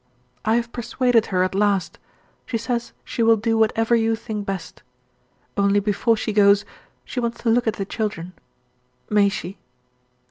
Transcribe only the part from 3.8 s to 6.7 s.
you think best. Only before she goes,